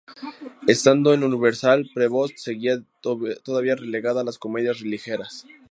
Estando 0.65 1.13
en 1.13 1.23
Universal, 1.23 1.87
Prevost 1.93 2.35
seguía 2.39 2.81
todavía 3.01 3.75
relegada 3.75 4.21
a 4.21 4.23
las 4.23 4.39
comedias 4.39 4.81
ligeras. 4.81 5.45